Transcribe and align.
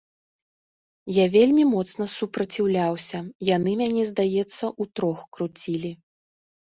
Я 1.15 1.25
вельмі 1.35 1.65
моцна 1.73 2.07
супраціўляўся, 2.15 3.19
яны 3.55 3.71
мяне, 3.85 4.03
здаецца, 4.11 4.73
утрох 4.87 5.17
круцілі. 5.37 5.91